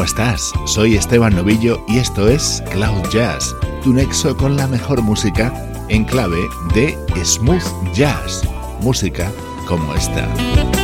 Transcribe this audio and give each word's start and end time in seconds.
¿Cómo 0.00 0.06
estás? 0.06 0.54
Soy 0.64 0.96
Esteban 0.96 1.36
Novillo 1.36 1.84
y 1.86 1.98
esto 1.98 2.26
es 2.26 2.62
Cloud 2.70 3.06
Jazz, 3.10 3.54
tu 3.84 3.92
nexo 3.92 4.34
con 4.34 4.56
la 4.56 4.66
mejor 4.66 5.02
música 5.02 5.52
en 5.90 6.06
clave 6.06 6.40
de 6.72 6.96
smooth 7.22 7.92
jazz, 7.92 8.48
música 8.80 9.30
como 9.68 9.94
esta. 9.94 10.79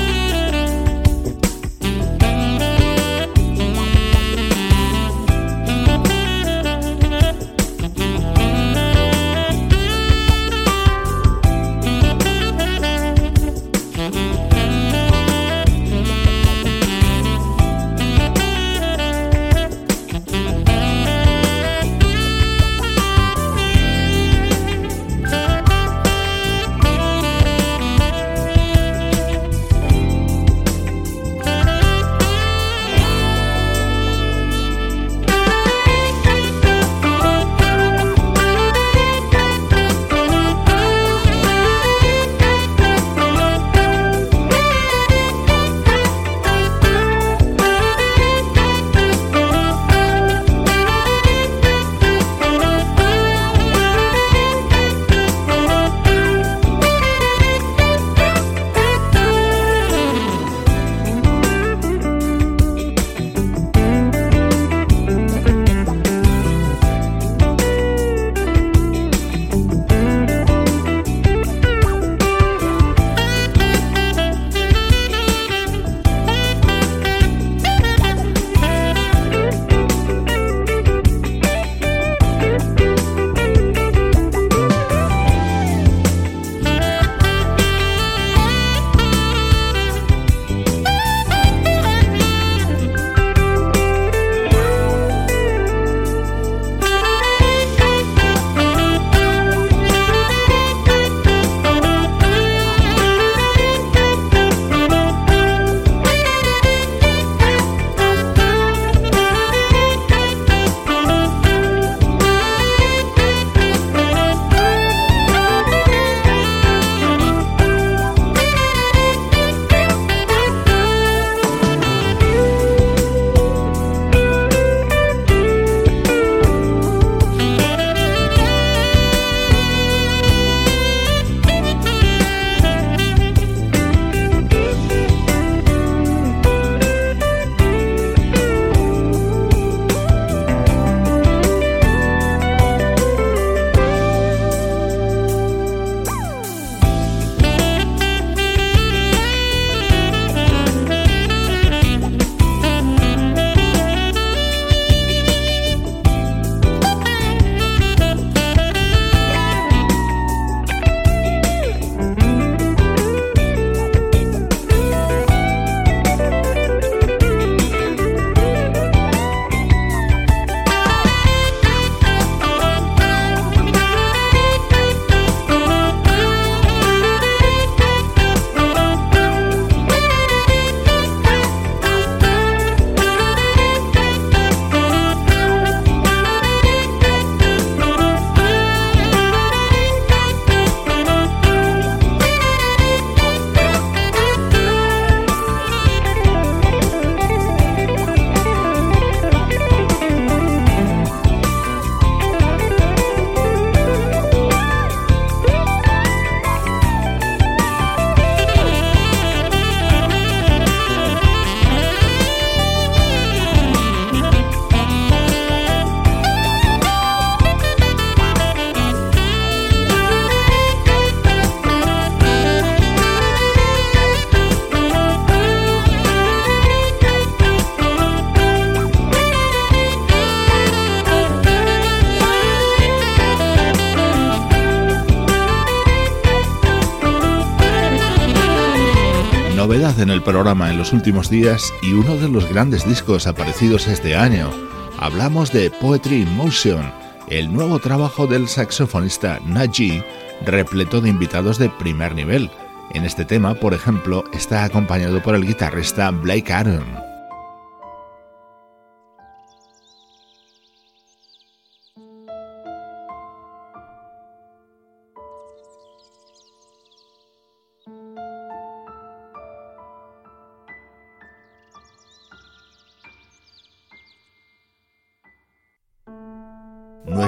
Programa 240.26 240.70
en 240.70 240.76
los 240.76 240.92
últimos 240.92 241.30
días 241.30 241.72
y 241.82 241.92
uno 241.92 242.16
de 242.16 242.28
los 242.28 242.48
grandes 242.48 242.84
discos 242.84 243.28
aparecidos 243.28 243.86
este 243.86 244.16
año. 244.16 244.50
Hablamos 244.98 245.52
de 245.52 245.70
Poetry 245.70 246.22
in 246.22 246.36
Motion, 246.36 246.92
el 247.28 247.52
nuevo 247.52 247.78
trabajo 247.78 248.26
del 248.26 248.48
saxofonista 248.48 249.38
Naji, 249.46 250.02
repleto 250.44 251.00
de 251.00 251.10
invitados 251.10 251.58
de 251.58 251.70
primer 251.70 252.16
nivel. 252.16 252.50
En 252.90 253.04
este 253.04 253.24
tema, 253.24 253.54
por 253.54 253.72
ejemplo, 253.72 254.24
está 254.32 254.64
acompañado 254.64 255.22
por 255.22 255.36
el 255.36 255.46
guitarrista 255.46 256.10
Blake 256.10 256.52
Aaron. 256.52 256.95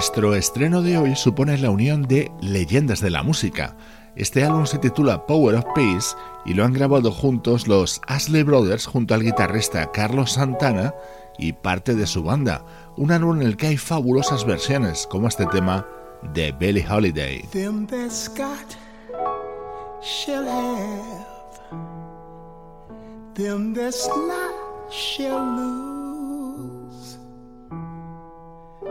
Nuestro 0.09 0.35
estreno 0.35 0.81
de 0.81 0.97
hoy 0.97 1.15
supone 1.17 1.59
la 1.59 1.69
unión 1.69 2.09
de 2.09 2.33
leyendas 2.41 3.03
de 3.03 3.11
la 3.11 3.23
música. 3.23 3.77
Este 4.17 4.43
álbum 4.43 4.65
se 4.65 4.79
titula 4.79 5.27
Power 5.27 5.57
of 5.57 5.67
Peace 5.75 6.17
y 6.47 6.55
lo 6.55 6.65
han 6.65 6.73
grabado 6.73 7.13
juntos 7.13 7.69
los 7.69 8.01
Ashley 8.07 8.43
Brothers 8.43 8.87
junto 8.87 9.13
al 9.13 9.23
guitarrista 9.23 9.93
Carlos 9.93 10.33
Santana 10.33 10.95
y 11.37 11.53
parte 11.53 11.95
de 11.95 12.07
su 12.07 12.23
banda, 12.23 12.65
un 12.97 13.13
álbum 13.13 13.43
en 13.43 13.49
el 13.49 13.59
que 13.59 13.67
hay 13.67 13.77
fabulosas 13.77 14.47
versiones 14.47 15.07
como 15.11 15.29
este 15.29 15.45
tema 15.45 15.87
de 16.33 16.53
Billie 16.53 16.87
Holiday. 16.91 17.47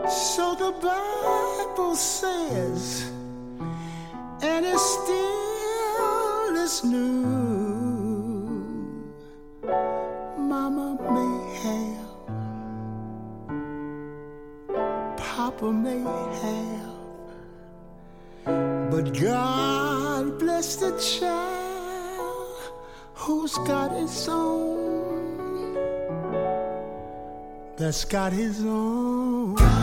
So 0.06 0.54
the 0.54 0.72
Bible 0.80 1.96
says, 1.96 3.10
and 4.42 4.64
it 4.64 4.78
still 4.78 6.56
is 6.56 6.84
new. 6.84 7.24
Mama 10.38 10.96
may 11.16 11.36
have, 11.64 12.08
Papa 15.16 15.72
may 15.72 16.00
have, 16.42 16.94
but 18.90 19.12
God 19.20 20.38
bless 20.38 20.76
the 20.76 20.92
child 20.98 22.72
who's 23.14 23.58
got 23.58 23.90
his 23.92 24.28
own. 24.28 24.78
That's 27.76 28.04
got 28.04 28.32
his 28.32 28.64
own. 28.64 29.77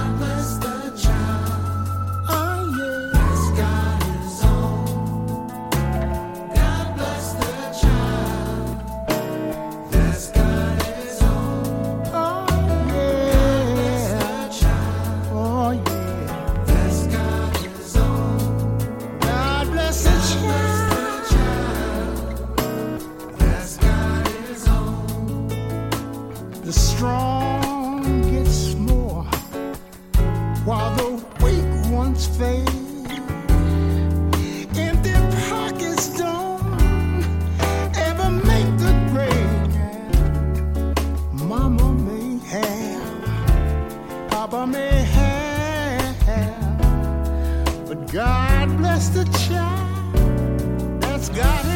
God 48.16 48.78
bless 48.78 49.10
the 49.10 49.26
child 49.46 51.02
that's 51.02 51.28
got 51.28 51.66
it. 51.66 51.75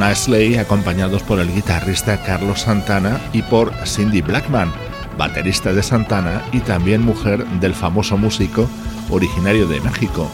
Y 0.00 0.02
Ron 0.02 0.02
Ashley 0.02 0.56
acompañados 0.56 1.22
por 1.22 1.40
el 1.40 1.52
guitarrista 1.52 2.22
Carlos 2.24 2.60
Santana 2.60 3.20
y 3.32 3.42
por 3.42 3.72
Cindy 3.86 4.22
Blackman, 4.22 4.72
baterista 5.18 5.72
de 5.74 5.82
Santana 5.82 6.42
y 6.52 6.60
también 6.60 7.02
mujer 7.02 7.44
del 7.60 7.74
famoso 7.74 8.16
músico 8.16 8.68
originario 9.10 9.66
de 9.66 9.80
México. 9.80 10.30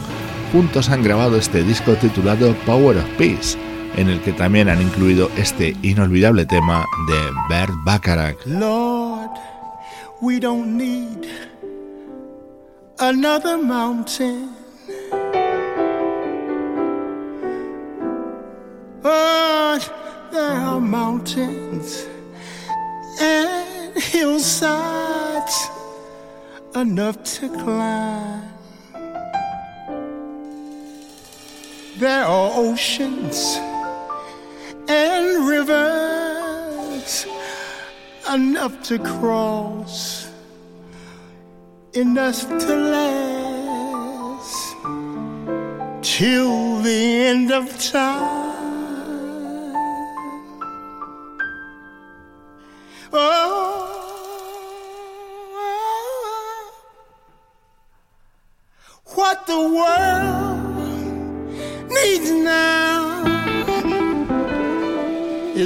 Juntos 0.53 0.89
han 0.89 1.03
grabado 1.03 1.37
este 1.37 1.63
disco 1.63 1.95
titulado 1.95 2.55
Power 2.65 2.97
of 2.97 3.05
Peace, 3.17 3.57
en 3.97 4.07
el 4.09 4.21
que 4.21 4.31
también 4.31 4.69
han 4.69 4.81
incluido 4.81 5.29
este 5.35 5.75
inolvidable 5.81 6.45
tema 6.45 6.85
de 7.09 7.19
Bert 7.49 7.73
Bacharach. 7.83 8.37
Lord, 8.45 9.31
we 10.21 10.39
don't 10.39 10.77
need 10.77 11.27
another 12.99 13.57
mountain. 13.57 14.56
Enough 26.77 27.23
to 27.23 27.49
climb. 27.49 28.43
There 31.97 32.23
are 32.23 32.51
oceans 32.53 33.57
and 34.87 35.47
rivers 35.47 37.25
enough 38.31 38.83
to 38.83 38.99
cross, 38.99 40.29
enough 41.93 42.41
to 42.41 42.75
last 42.93 44.75
till 46.03 46.81
the 46.81 47.01
end 47.31 47.51
of 47.51 47.65
time. 47.91 48.46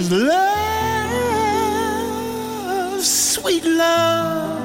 Is 0.01 0.11
love, 0.11 0.41
sweet 3.03 3.63
love. 3.63 4.59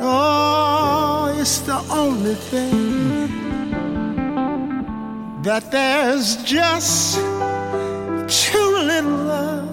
Oh, 0.00 1.34
it's 1.40 1.58
the 1.60 1.80
only 1.90 2.36
thing 2.50 3.28
that 5.42 5.70
there's 5.72 6.36
just 6.44 7.16
too 8.42 8.70
little 8.90 9.30
of 9.30 9.64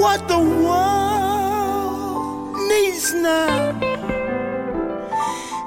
what 0.00 0.20
the 0.28 0.38
world 0.64 2.56
needs 2.70 3.12
now 3.14 3.74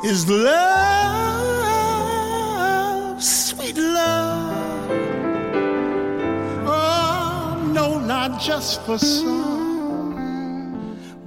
is 0.05 0.19
love, 0.29 1.00
just 8.41 8.81
for 8.81 8.97
some, 8.97 10.17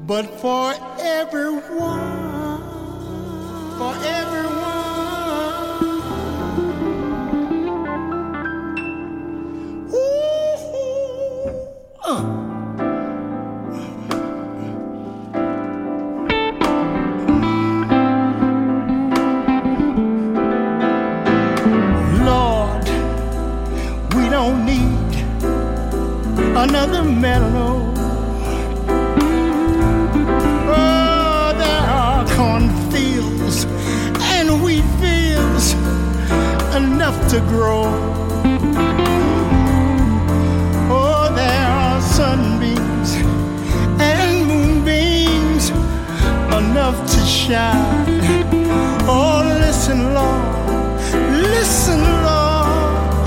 but 0.04 0.26
for 0.40 0.75
everyone, 0.99 2.13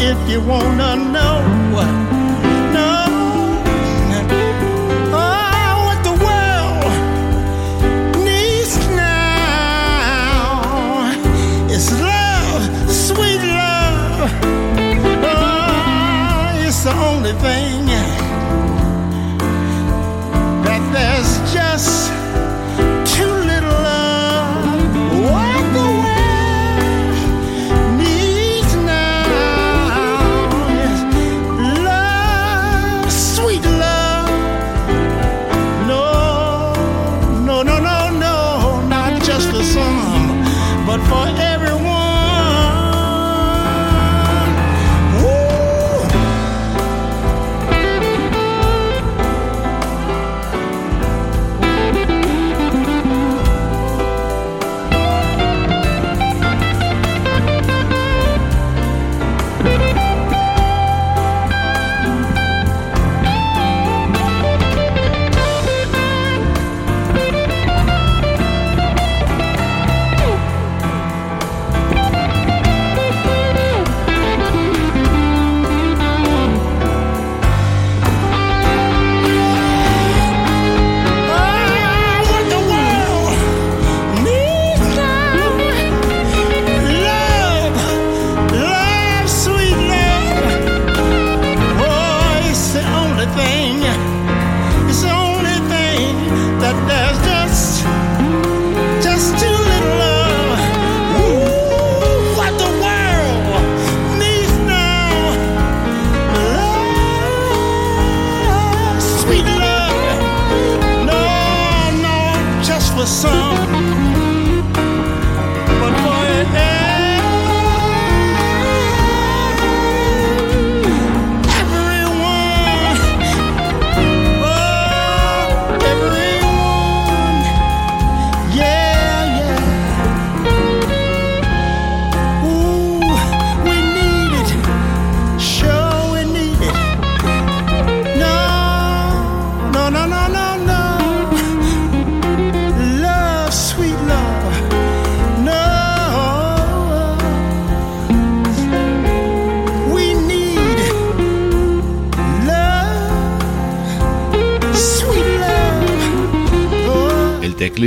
if 0.10 0.30
you 0.30 0.40
wanna 0.40 0.96
know. 0.96 1.57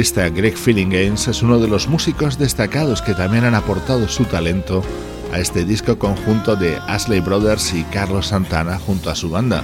Teclista 0.00 0.30
Greg 0.30 0.54
Games 0.88 1.28
es 1.28 1.42
uno 1.42 1.58
de 1.58 1.68
los 1.68 1.86
músicos 1.86 2.38
destacados 2.38 3.02
que 3.02 3.12
también 3.12 3.44
han 3.44 3.54
aportado 3.54 4.08
su 4.08 4.24
talento 4.24 4.82
a 5.30 5.40
este 5.40 5.66
disco 5.66 5.98
conjunto 5.98 6.56
de 6.56 6.78
Ashley 6.88 7.20
Brothers 7.20 7.74
y 7.74 7.82
Carlos 7.84 8.28
Santana 8.28 8.78
junto 8.78 9.10
a 9.10 9.14
su 9.14 9.28
banda. 9.28 9.62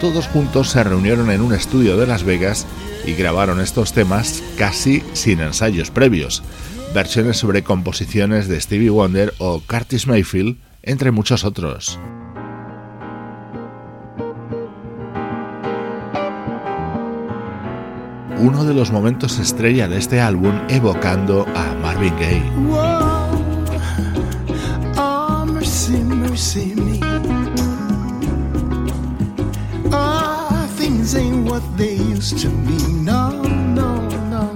Todos 0.00 0.28
juntos 0.28 0.70
se 0.70 0.84
reunieron 0.84 1.32
en 1.32 1.40
un 1.40 1.52
estudio 1.52 1.96
de 1.96 2.06
Las 2.06 2.22
Vegas 2.22 2.64
y 3.04 3.14
grabaron 3.14 3.58
estos 3.58 3.92
temas 3.92 4.40
casi 4.56 5.02
sin 5.14 5.40
ensayos 5.40 5.90
previos, 5.90 6.44
versiones 6.94 7.38
sobre 7.38 7.64
composiciones 7.64 8.46
de 8.46 8.60
Stevie 8.60 8.90
Wonder 8.90 9.34
o 9.38 9.60
Curtis 9.66 10.06
Mayfield, 10.06 10.58
entre 10.84 11.10
muchos 11.10 11.42
otros. 11.42 11.98
Uno 18.42 18.64
de 18.64 18.74
los 18.74 18.90
momentos 18.90 19.38
estrella 19.38 19.86
de 19.86 19.98
este 19.98 20.20
álbum 20.20 20.52
evocando 20.68 21.46
a 21.54 21.74
Marvin 21.76 22.12
Gaye. 22.16 22.42
Oh, 24.98 25.46
mercy, 25.46 25.98
mercy 26.02 26.74
me. 26.74 26.98
Oh, 29.92 30.68
things 30.76 31.14
ain't 31.14 31.48
what 31.48 31.62
they 31.76 31.94
used 31.94 32.38
to 32.42 32.48
be. 32.48 32.76
No, 33.04 33.30
no, 33.42 34.08
no. 34.28 34.50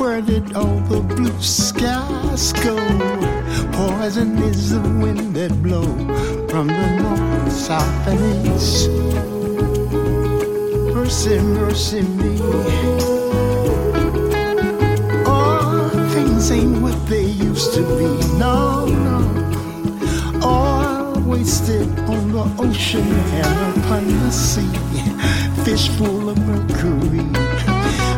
Where 0.00 0.20
did 0.20 0.56
all 0.56 0.80
the 0.88 1.00
blue 1.00 1.40
skies 1.40 2.52
go? 2.64 2.76
Poison 3.70 4.38
is 4.38 4.70
the 4.70 4.80
wind 4.80 5.36
that 5.36 5.52
blow 5.62 5.86
from 6.48 6.66
the 6.66 6.96
north, 7.00 7.52
south, 7.52 8.08
and 8.08 8.46
east 8.48 9.07
mercy, 11.08 11.38
mercy 11.38 12.02
me. 12.02 12.36
Oh, 15.24 15.90
things 16.12 16.50
ain't 16.50 16.82
what 16.82 17.06
they 17.06 17.24
used 17.24 17.72
to 17.72 17.80
be. 17.96 18.10
No, 18.36 18.84
no. 18.84 19.18
All 20.42 21.18
wasted 21.20 21.88
on 22.00 22.32
the 22.32 22.44
ocean 22.58 23.00
and 23.00 23.78
upon 23.78 24.04
the 24.06 24.30
sea. 24.30 24.70
Fish 25.64 25.88
full 25.96 26.28
of 26.28 26.36
mercury. 26.46 27.24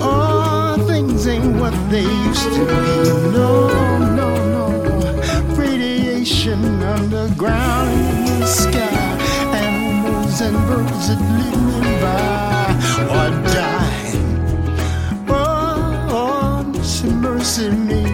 Oh, 0.00 0.82
things 0.88 1.26
ain't 1.26 1.56
what 1.60 1.74
they 1.90 2.04
used 2.04 2.54
to 2.54 2.64
be. 2.64 2.93
And 11.08 11.20
birds 11.20 12.02
by 12.02 12.64
or 13.16 13.30
dying. 13.52 14.24
Oh, 15.28 16.62
mercy, 16.74 17.08
mercy 17.10 17.70
me. 17.70 18.04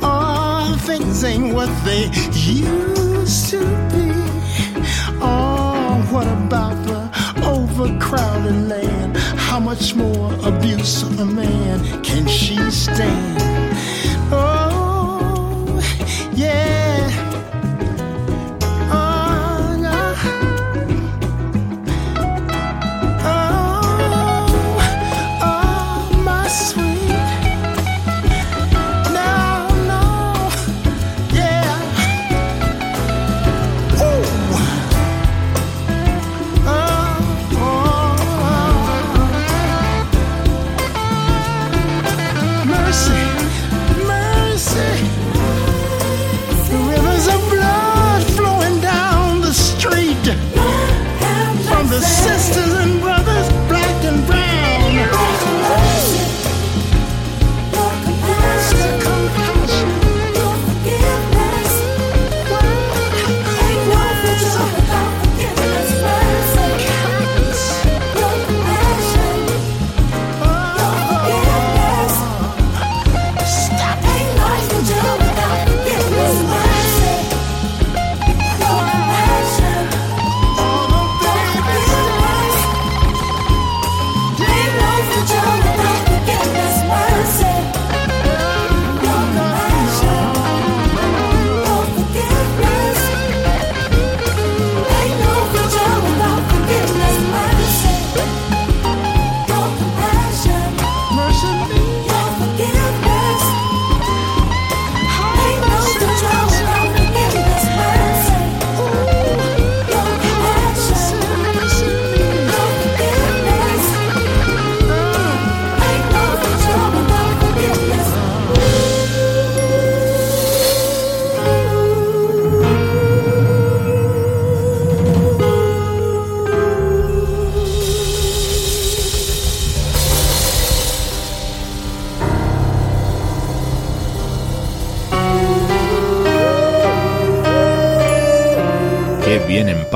Oh, 0.00 0.76
things 0.86 1.24
ain't 1.24 1.54
what 1.54 1.68
they 1.84 2.04
used 2.32 3.50
to 3.50 3.58
be. 3.92 4.08
Oh, 5.20 6.06
what 6.10 6.26
about 6.26 6.76
the 6.86 7.02
overcrowded 7.44 8.68
land? 8.68 9.16
How 9.16 9.60
much 9.60 9.94
more 9.94 10.32
abuse 10.42 11.02
of 11.02 11.20
a 11.20 11.26
man 11.26 12.02
can 12.02 12.26
she 12.26 12.56
stand? 12.70 13.67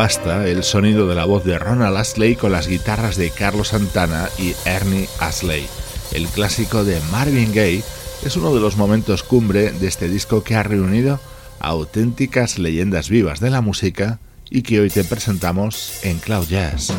Pasta 0.02 0.48
el 0.48 0.64
sonido 0.64 1.06
de 1.06 1.14
la 1.14 1.26
voz 1.26 1.44
de 1.44 1.60
Ronald 1.60 1.96
Astley 1.96 2.34
con 2.34 2.50
las 2.50 2.66
guitarras 2.66 3.14
de 3.14 3.30
Carlos 3.30 3.68
Santana 3.68 4.28
y 4.36 4.52
Ernie 4.64 5.08
Astley. 5.20 5.64
El 6.10 6.26
clásico 6.26 6.82
de 6.82 7.00
Marvin 7.12 7.54
Gaye 7.54 7.84
es 8.24 8.36
uno 8.36 8.52
de 8.52 8.60
los 8.60 8.76
momentos 8.76 9.22
cumbre 9.22 9.70
de 9.70 9.86
este 9.86 10.08
disco 10.08 10.42
que 10.42 10.56
ha 10.56 10.64
reunido 10.64 11.20
auténticas 11.60 12.58
leyendas 12.58 13.10
vivas 13.10 13.38
de 13.38 13.50
la 13.50 13.60
música 13.60 14.18
y 14.50 14.62
que 14.62 14.80
hoy 14.80 14.90
te 14.90 15.04
presentamos 15.04 16.00
en 16.02 16.18
Cloud 16.18 16.48
Jazz. 16.48 16.92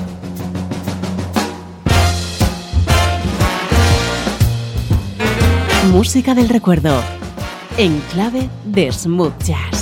Música 5.92 6.34
del 6.34 6.48
recuerdo 6.48 7.04
en 7.78 8.00
clave 8.14 8.50
de 8.64 8.94
smooth 8.94 9.44
jazz. 9.44 9.73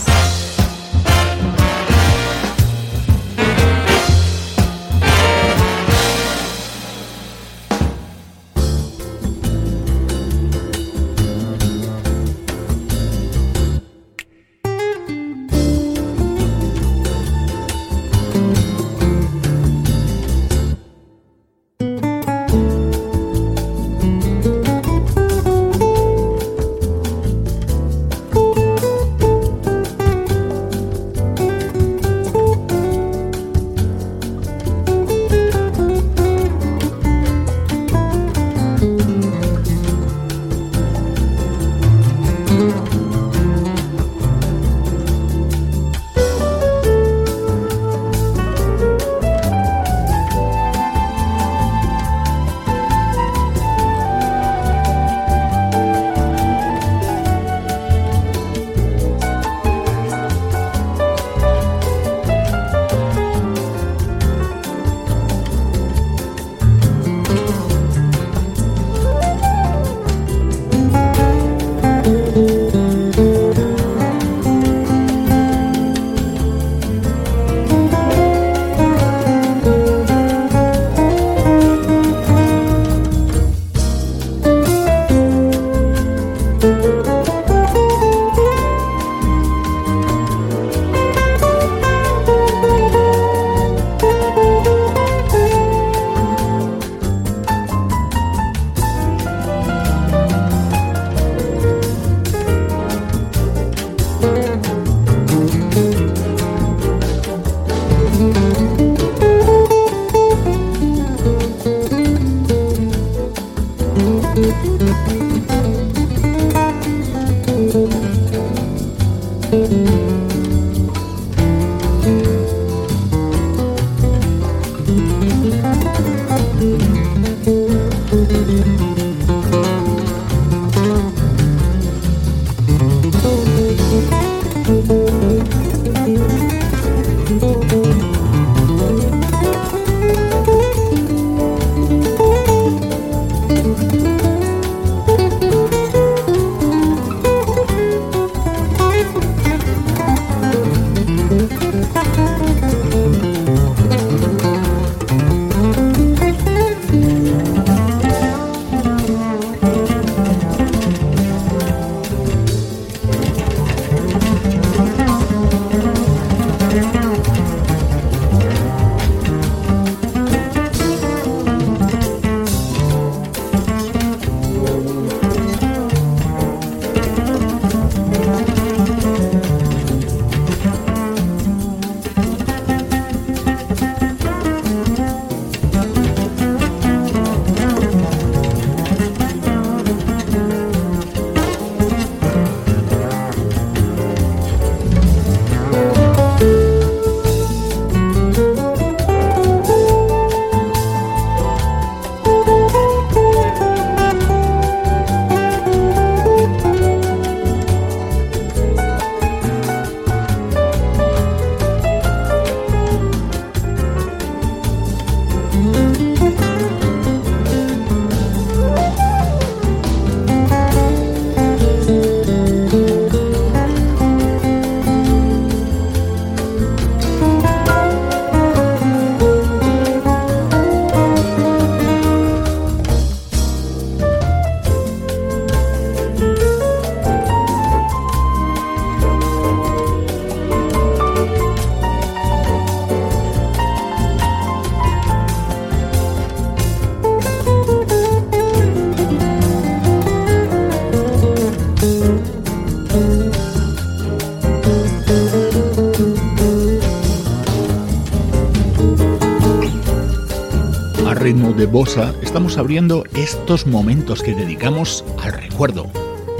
Estamos 261.82 262.60
abriendo 262.60 263.06
estos 263.15 263.65
momentos 263.65 264.22
que 264.22 264.36
dedicamos 264.36 265.04
al 265.20 265.34
recuerdo. 265.34 265.89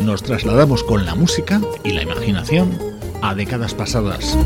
Nos 0.04 0.22
trasladamos 0.22 0.84
con 0.84 1.04
la 1.04 1.16
música 1.16 1.60
y 1.84 1.94
la 1.94 2.04
imaginación 2.04 2.78
a 3.24 3.34
décadas 3.34 3.74
pasadas. 3.74 4.38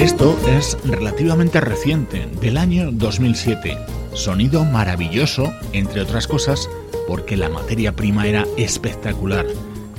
Esto 0.00 0.34
es 0.48 0.78
relativamente 0.82 1.60
reciente, 1.60 2.26
del 2.40 2.56
año 2.56 2.90
2007. 2.90 3.76
Sonido 4.14 4.64
maravilloso, 4.64 5.52
entre 5.74 6.00
otras 6.00 6.26
cosas, 6.26 6.70
porque 7.06 7.36
la 7.36 7.50
materia 7.50 7.94
prima 7.94 8.26
era 8.26 8.46
espectacular. 8.56 9.44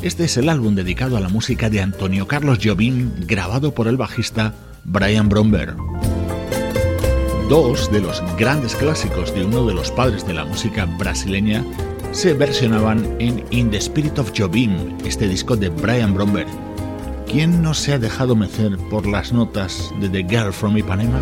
Este 0.02 0.24
es 0.24 0.38
el 0.38 0.50
álbum 0.50 0.74
dedicado 0.74 1.18
a 1.18 1.20
la 1.22 1.30
música 1.30 1.70
de 1.70 1.82
Antonio 1.82 2.28
Carlos 2.28 2.58
Jobim, 2.64 3.12
grabado 3.28 3.76
por 3.76 3.88
el 3.88 3.98
bajista 3.98 4.56
Brian 4.89 5.28
Bromberg. 5.28 5.76
Dos 7.50 7.91
de 7.91 8.00
los 8.00 8.23
grandes 8.38 8.73
clásicos 8.73 9.34
de 9.34 9.43
uno 9.43 9.65
de 9.65 9.73
los 9.73 9.91
padres 9.91 10.26
de 10.26 10.34
la 10.34 10.45
música 10.45 10.86
brasileña 10.86 11.62
se 12.13 12.34
versionaban 12.34 13.06
en 13.19 13.43
In 13.52 13.69
the 13.69 13.78
Spirit 13.78 14.17
of 14.17 14.32
Jobim, 14.36 14.97
este 15.06 15.28
disco 15.28 15.58
de 15.58 15.67
Brian 15.67 16.13
Bromberg. 16.13 16.47
¿Quién 17.30 17.62
no 17.62 17.73
se 17.73 17.93
ha 17.93 18.00
dejado 18.00 18.38
mecer 18.38 18.78
por 18.89 19.06
las 19.06 19.34
notas 19.34 19.93
de 20.00 20.08
The 20.08 20.23
Girl 20.23 20.54
from 20.54 20.78
Ipanema? 20.78 21.19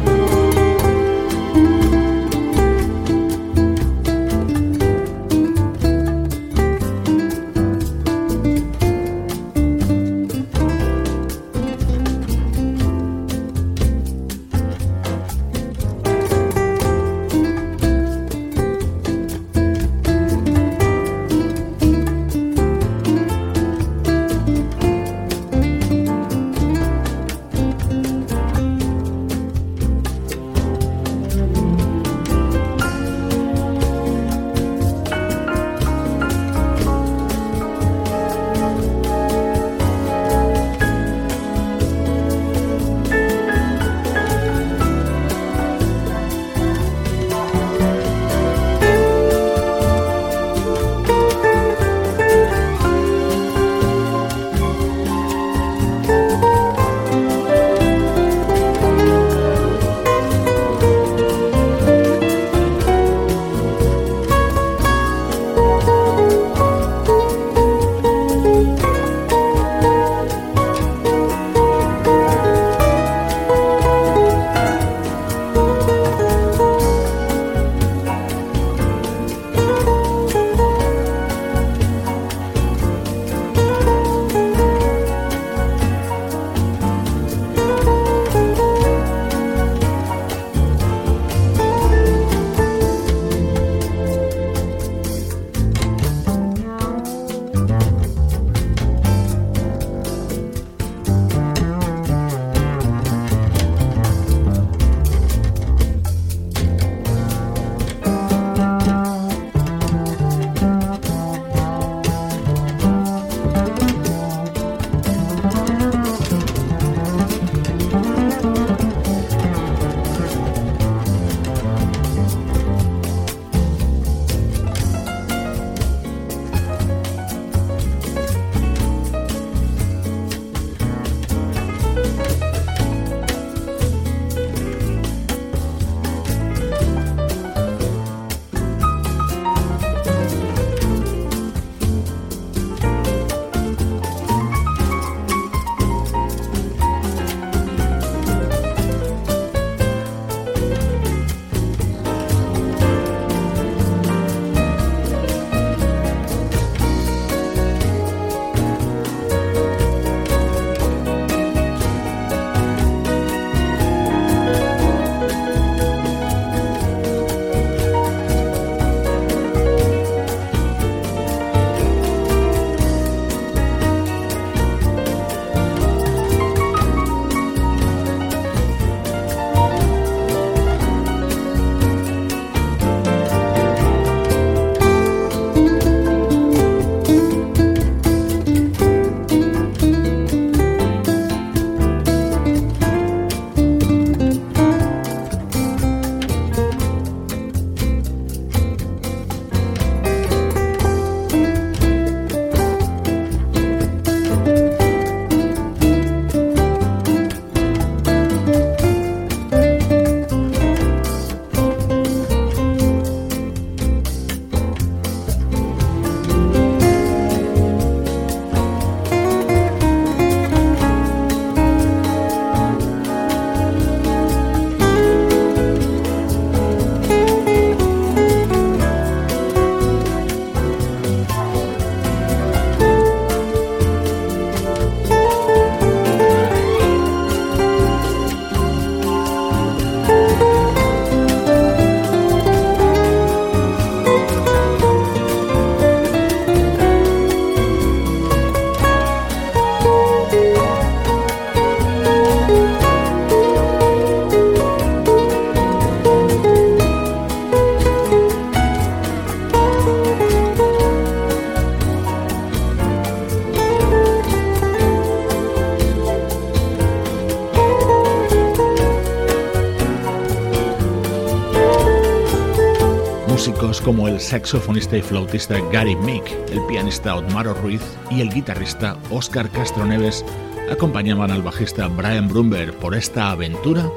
Saxofonista 274.25 274.97
y 274.97 275.01
flautista 275.01 275.59
Gary 275.71 275.95
Meek, 275.95 276.23
el 276.51 276.65
pianista 276.67 277.15
Otmaro 277.15 277.53
Ruiz 277.53 277.81
y 278.09 278.21
el 278.21 278.33
guitarrista 278.33 278.97
Oscar 279.11 279.49
Castro 279.51 279.85
Neves 279.85 280.25
acompañaban 280.71 281.31
al 281.31 281.43
bajista 281.43 281.87
Brian 281.87 282.27
Brumberg 282.27 282.73
por 282.79 282.95
esta 282.95 283.29
aventura 283.29 283.87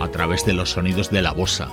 a 0.00 0.08
través 0.08 0.44
de 0.44 0.52
los 0.52 0.70
sonidos 0.70 1.10
de 1.10 1.22
la 1.22 1.32
bossa. 1.32 1.68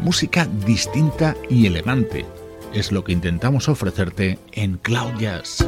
Música 0.00 0.46
distinta 0.66 1.34
y 1.48 1.66
elegante 1.66 2.26
es 2.74 2.92
lo 2.92 3.02
que 3.04 3.12
intentamos 3.12 3.68
ofrecerte 3.70 4.38
en 4.52 4.76
Cloud 4.76 5.18
Jazz. 5.18 5.66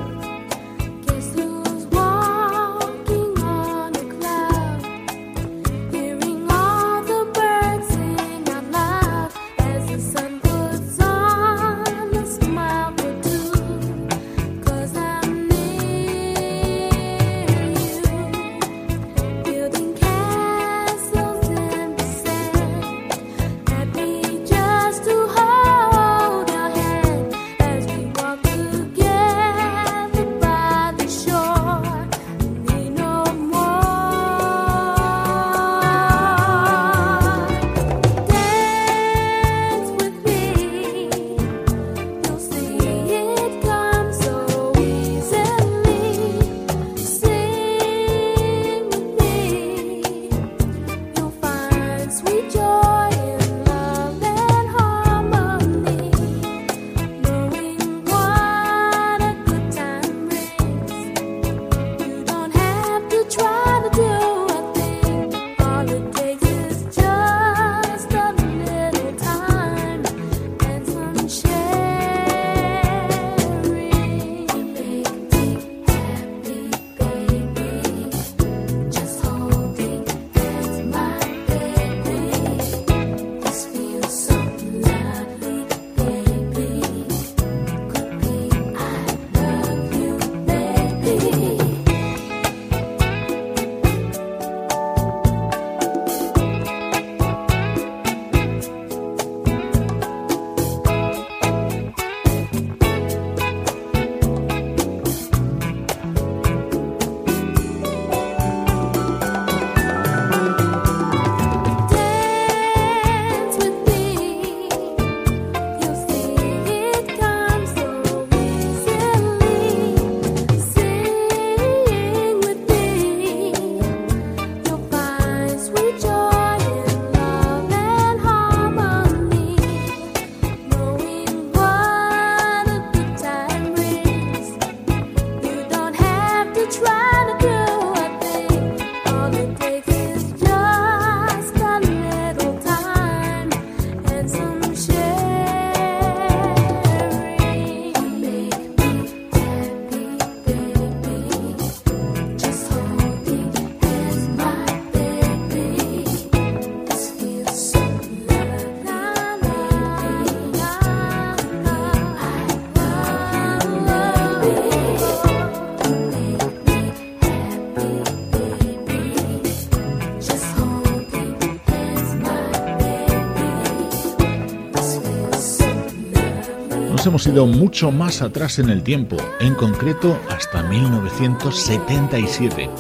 Hemos 177.29 177.29
ido 177.29 177.47
mucho 177.47 177.91
más 177.91 178.23
atrás 178.23 178.59
en 178.59 178.71
el 178.71 178.83
tiempo, 178.83 179.19
en 179.41 179.55
concreto 179.55 180.19
hasta 180.31 180.63
1977. 180.63 182.71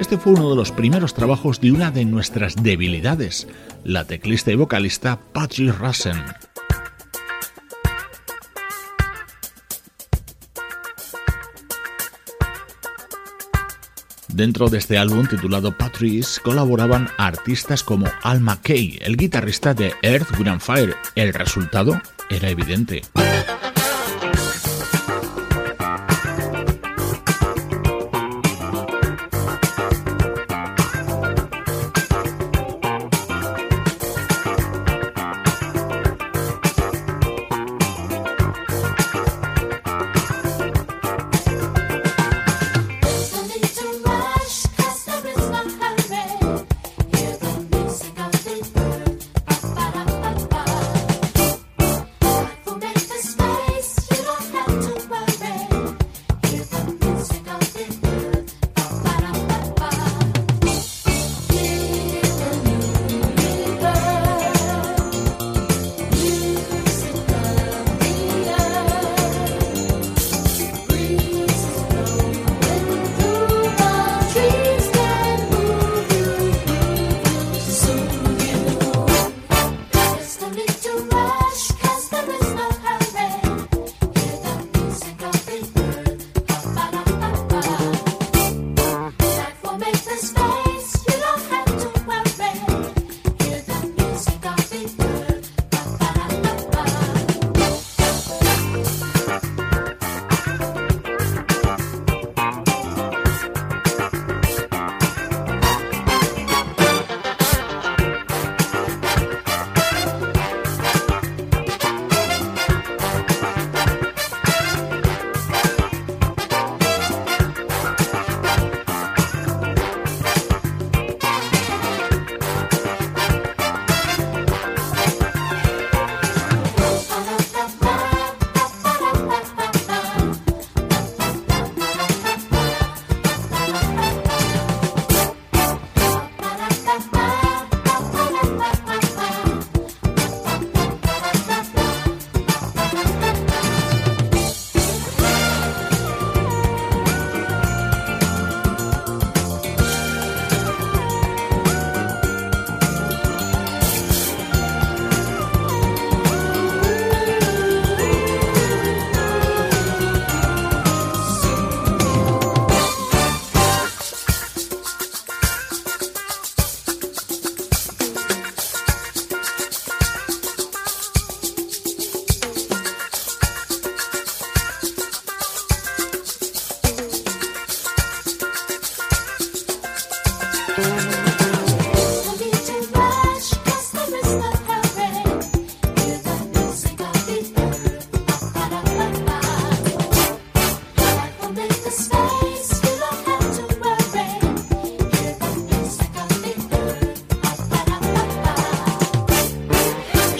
Este 0.00 0.18
fue 0.18 0.32
uno 0.32 0.50
de 0.50 0.56
los 0.56 0.72
primeros 0.72 1.14
trabajos 1.14 1.60
de 1.60 1.70
una 1.70 1.92
de 1.92 2.04
nuestras 2.04 2.56
debilidades, 2.56 3.46
la 3.84 4.04
teclista 4.04 4.50
y 4.50 4.56
vocalista 4.56 5.20
Patrick 5.32 5.78
Russen. 5.78 6.20
Dentro 14.28 14.68
de 14.68 14.78
este 14.78 14.98
álbum 14.98 15.28
titulado 15.28 15.76
Patrice 15.76 16.40
colaboraban 16.40 17.08
artistas 17.18 17.84
como 17.84 18.06
Al 18.22 18.40
McKay, 18.40 18.98
el 19.02 19.16
guitarrista 19.16 19.74
de 19.74 19.92
Earth, 20.02 20.40
Wind 20.40 20.60
Fire. 20.60 20.96
El 21.14 21.32
resultado 21.34 22.00
era 22.30 22.48
evidente. 22.48 23.02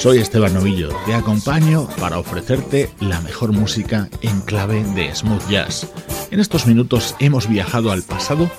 Soy 0.03 0.18
Esteban 0.18 0.53
Novillo, 0.53 0.88
te 1.07 1.14
acompaño 1.14 1.86
para 2.00 2.18
ofrecerte 2.18 2.90
la 2.98 3.20
mejor 3.20 3.53
música 3.53 4.09
en 4.20 4.40
clave 4.40 4.82
de 4.96 5.14
smooth 5.14 5.48
jazz. 5.48 5.86
En 6.32 6.40
estos 6.40 6.66
minutos 6.66 7.14
hemos 7.20 7.48
viajado 7.48 7.92
al 7.92 8.03
pasado 8.03 8.50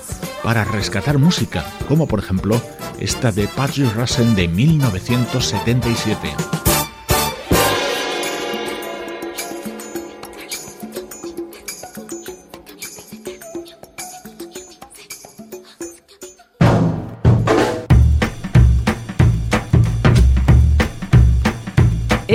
para 0.42 0.64
rescatar 0.64 1.18
música, 1.18 1.66
como 1.86 2.08
por 2.08 2.20
ejemplo 2.20 2.62
esta 2.98 3.30
de 3.30 3.46
Patrick 3.46 3.94
Russell 3.94 4.34
de 4.34 4.48
1977. 4.48 6.53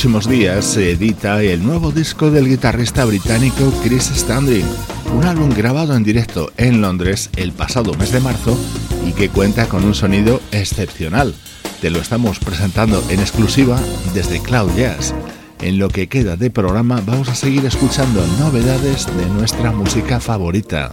Próximos 0.00 0.30
días 0.30 0.64
se 0.64 0.92
edita 0.92 1.42
el 1.42 1.62
nuevo 1.62 1.92
disco 1.92 2.30
del 2.30 2.48
guitarrista 2.48 3.04
británico 3.04 3.70
Chris 3.84 4.04
Standing, 4.04 4.64
un 5.14 5.24
álbum 5.24 5.50
grabado 5.50 5.94
en 5.94 6.02
directo 6.02 6.50
en 6.56 6.80
Londres 6.80 7.28
el 7.36 7.52
pasado 7.52 7.92
mes 7.92 8.10
de 8.10 8.20
marzo 8.20 8.56
y 9.06 9.12
que 9.12 9.28
cuenta 9.28 9.68
con 9.68 9.84
un 9.84 9.94
sonido 9.94 10.40
excepcional. 10.52 11.34
Te 11.82 11.90
lo 11.90 11.98
estamos 11.98 12.38
presentando 12.38 13.04
en 13.10 13.20
exclusiva 13.20 13.78
desde 14.14 14.40
Cloud 14.40 14.74
Jazz. 14.74 15.14
En 15.60 15.78
lo 15.78 15.90
que 15.90 16.08
queda 16.08 16.34
de 16.36 16.50
programa 16.50 17.02
vamos 17.04 17.28
a 17.28 17.34
seguir 17.34 17.66
escuchando 17.66 18.26
novedades 18.38 19.06
de 19.18 19.26
nuestra 19.26 19.70
música 19.70 20.18
favorita. 20.18 20.92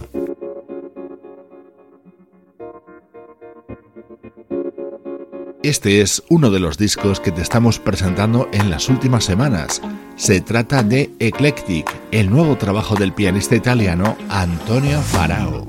Este 5.68 6.00
es 6.00 6.22
uno 6.30 6.50
de 6.50 6.60
los 6.60 6.78
discos 6.78 7.20
que 7.20 7.30
te 7.30 7.42
estamos 7.42 7.78
presentando 7.78 8.48
en 8.54 8.70
las 8.70 8.88
últimas 8.88 9.24
semanas. 9.24 9.82
Se 10.16 10.40
trata 10.40 10.82
de 10.82 11.10
Eclectic, 11.18 11.94
el 12.10 12.30
nuevo 12.30 12.56
trabajo 12.56 12.94
del 12.94 13.12
pianista 13.12 13.54
italiano 13.54 14.16
Antonio 14.30 15.02
Farao. 15.02 15.66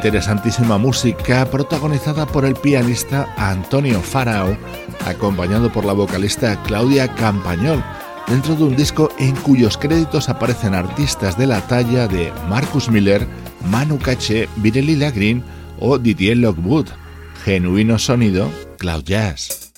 Interesantísima 0.00 0.78
música 0.78 1.44
protagonizada 1.50 2.24
por 2.24 2.46
el 2.46 2.54
pianista 2.54 3.34
Antonio 3.36 4.00
Farao, 4.00 4.56
acompañado 5.04 5.70
por 5.70 5.84
la 5.84 5.92
vocalista 5.92 6.58
Claudia 6.62 7.06
Campañol, 7.16 7.84
dentro 8.26 8.54
de 8.54 8.64
un 8.64 8.76
disco 8.76 9.10
en 9.18 9.36
cuyos 9.36 9.76
créditos 9.76 10.30
aparecen 10.30 10.74
artistas 10.74 11.36
de 11.36 11.46
la 11.46 11.60
talla 11.60 12.08
de 12.08 12.32
Marcus 12.48 12.88
Miller, 12.88 13.28
Manu 13.70 13.98
Caché, 13.98 14.48
Vireli 14.56 14.96
Lagrin 14.96 15.44
o 15.78 15.98
Didier 15.98 16.38
Lockwood. 16.38 16.86
Genuino 17.44 17.98
sonido, 17.98 18.50
Cloud 18.78 19.04
Jazz. 19.04 19.70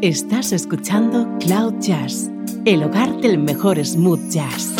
Estás 0.00 0.52
escuchando 0.52 1.28
Cloud 1.40 1.74
Jazz, 1.80 2.30
el 2.64 2.84
hogar 2.84 3.20
del 3.20 3.38
mejor 3.38 3.84
smooth 3.84 4.30
jazz. 4.30 4.73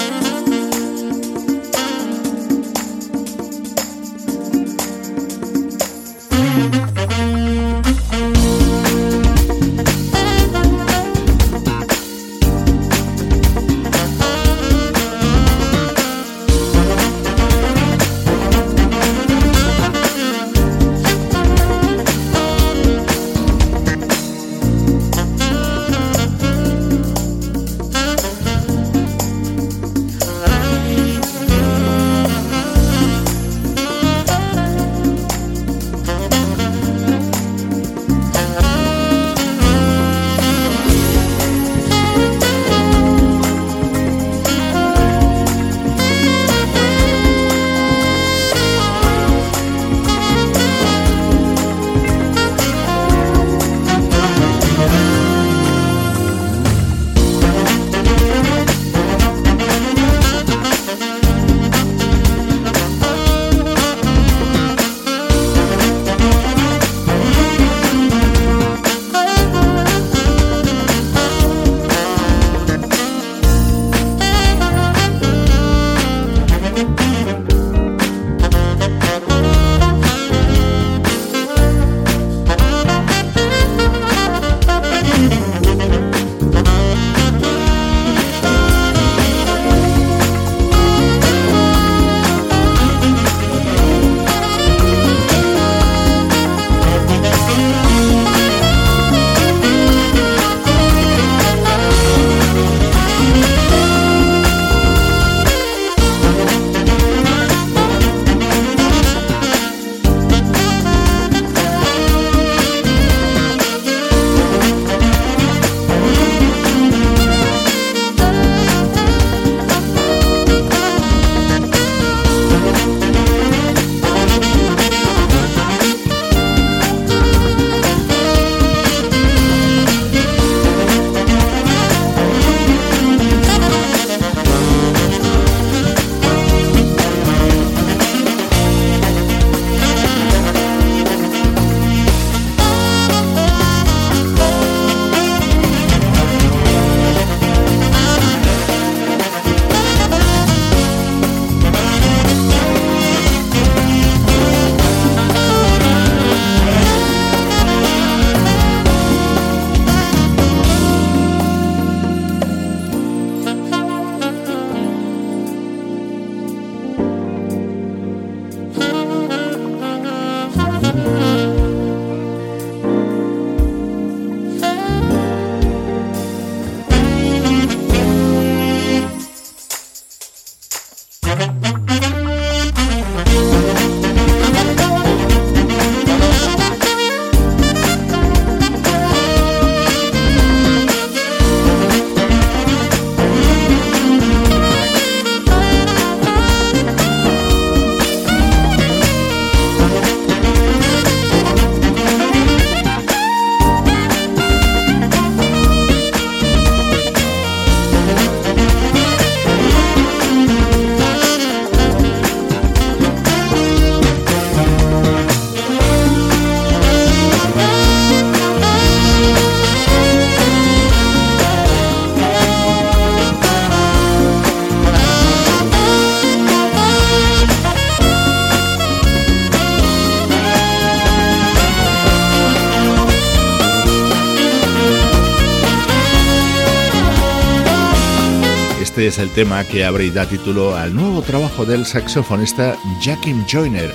El 239.25 239.31
tema 239.31 239.65
que 239.65 239.87
abre 239.87 240.05
y 240.05 240.11
da 240.11 240.27
título 240.27 240.77
al 240.77 240.95
nuevo 240.95 241.23
trabajo 241.23 241.65
del 241.65 241.87
saxofonista 241.87 242.77
Jakim 243.01 243.43
Joyner, 243.51 243.91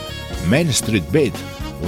Main 0.50 0.70
Street 0.70 1.04
Beat, 1.12 1.34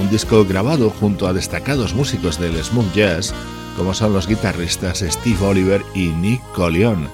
un 0.00 0.08
disco 0.10 0.44
grabado 0.44 0.90
junto 0.90 1.26
a 1.26 1.32
destacados 1.32 1.92
músicos 1.92 2.38
del 2.38 2.62
smooth 2.62 2.92
jazz 2.94 3.34
como 3.76 3.94
son 3.94 4.12
los 4.12 4.28
guitarristas 4.28 5.00
Steve 5.00 5.44
Oliver 5.44 5.82
y 5.92 6.10
Nick 6.10 6.40
Collion. 6.54 7.08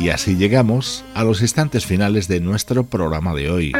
Y 0.00 0.08
así 0.08 0.36
llegamos 0.36 1.04
a 1.14 1.22
los 1.22 1.42
instantes 1.42 1.84
finales 1.84 2.28
de 2.28 2.40
nuestro 2.40 2.86
programa 2.86 3.34
de 3.34 3.50
hoy. 3.50 3.72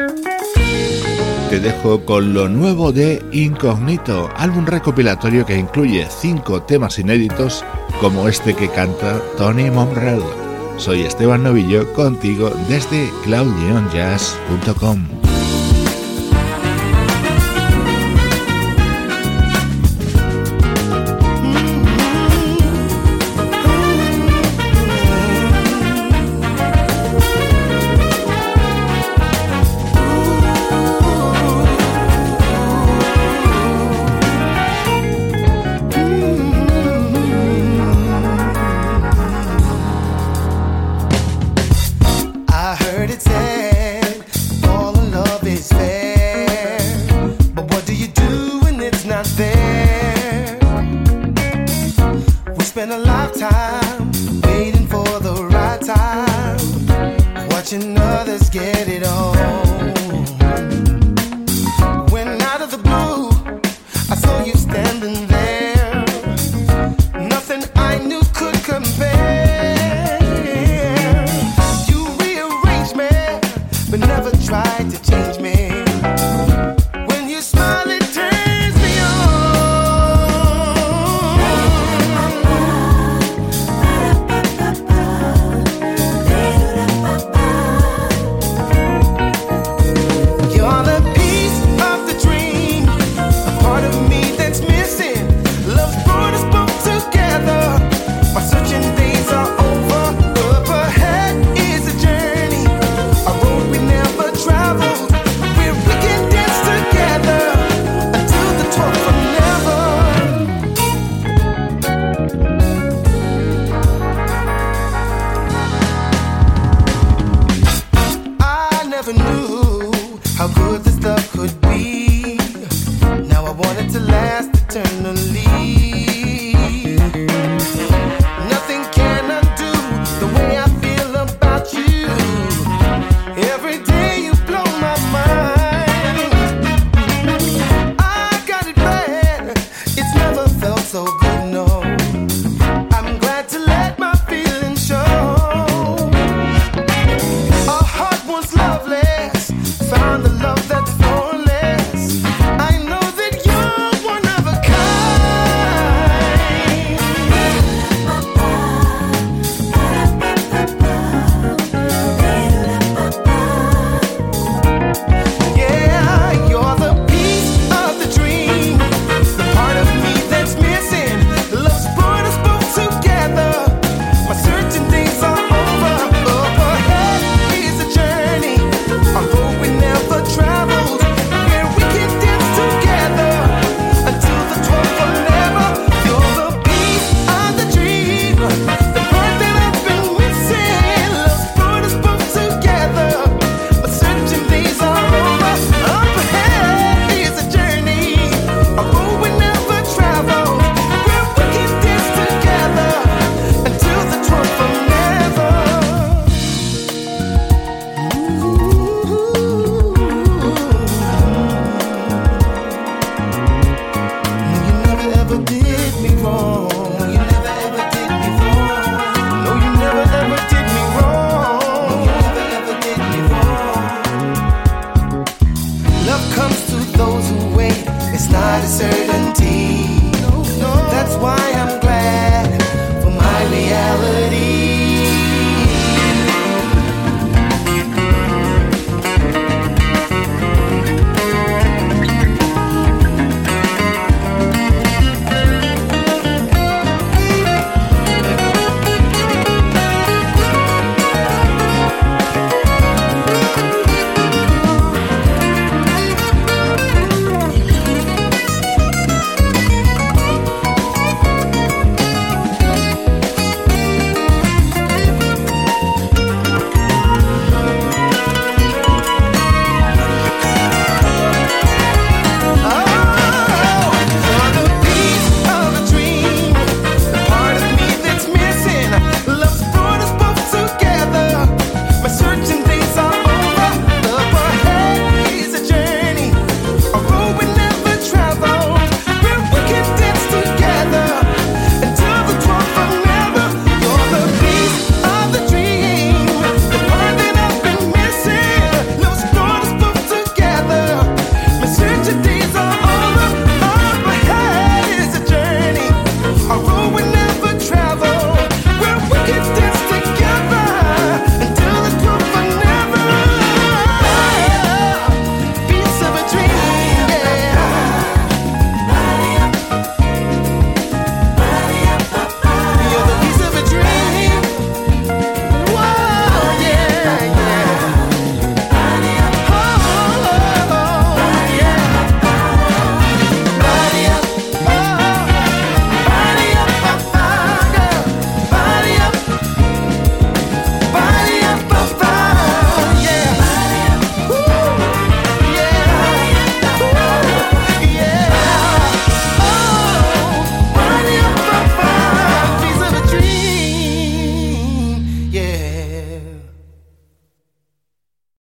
Te 1.49 1.59
dejo 1.59 2.05
con 2.05 2.35
lo 2.35 2.51
nuevo 2.51 2.93
de 2.93 3.23
Incognito, 3.33 4.29
álbum 4.37 4.67
recopilatorio 4.67 5.47
que 5.47 5.57
incluye 5.57 6.07
cinco 6.21 6.63
temas 6.63 6.99
inéditos 6.99 7.65
como 7.99 8.29
este 8.29 8.55
que 8.55 8.69
canta 8.69 9.23
Tony 9.39 9.71
Monrell. 9.71 10.44
Soy 10.79 11.03
Esteban 11.03 11.43
Novillo 11.43 11.93
contigo 11.93 12.51
desde 12.69 13.11
cloudneonjazz.com. 13.25 15.24